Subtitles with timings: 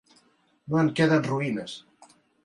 [0.71, 1.75] No en queden ruïnes.